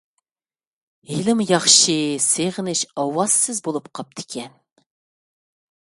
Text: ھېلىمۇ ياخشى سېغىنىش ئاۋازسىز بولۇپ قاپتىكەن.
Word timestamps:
ھېلىمۇ 1.09 1.45
ياخشى 1.49 1.99
سېغىنىش 2.29 2.83
ئاۋازسىز 3.03 3.61
بولۇپ 3.69 3.93
قاپتىكەن. 4.01 4.57